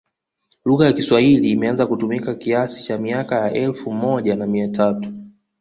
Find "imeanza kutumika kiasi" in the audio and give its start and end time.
1.51-2.83